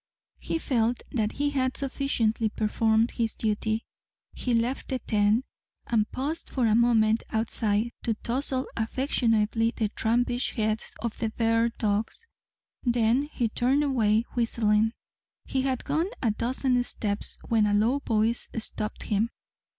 He 0.39 0.57
felt 0.57 1.03
that 1.11 1.33
he 1.33 1.51
had 1.51 1.77
sufficiently 1.77 2.49
performed 2.49 3.11
his 3.11 3.35
duty. 3.35 3.85
He 4.33 4.55
left 4.55 4.87
the 4.89 4.97
tent, 4.97 5.45
and 5.85 6.11
paused 6.11 6.49
for 6.49 6.65
a 6.65 6.73
moment 6.73 7.21
outside 7.29 7.91
to 8.01 8.15
touzle 8.15 8.65
affectionately 8.75 9.73
the 9.75 9.89
trampish 9.89 10.53
heads 10.55 10.91
of 11.03 11.19
the 11.19 11.29
bear 11.29 11.69
dogs. 11.69 12.25
Then 12.81 13.29
he 13.31 13.49
turned 13.49 13.83
away, 13.83 14.25
whistling. 14.33 14.93
He 15.45 15.61
had 15.61 15.83
gone 15.83 16.09
a 16.19 16.31
dozen 16.31 16.81
steps 16.81 17.37
when 17.47 17.67
a 17.67 17.73
low 17.75 17.99
voice 17.99 18.47
stopped 18.57 19.03
him. 19.03 19.29